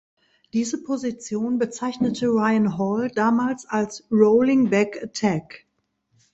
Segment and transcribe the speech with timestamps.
[0.53, 5.67] Diese Position bezeichnete Ryan Hall damals als „Rolling Back Attack“.